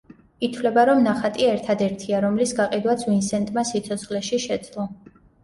[0.45, 4.89] ითვლება, რომ ნახატი ერთადერთია, რომლის გაყიდვაც ვინსენტმა სიცოცხლეში შეძლო.